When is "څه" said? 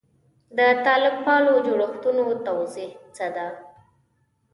3.15-3.25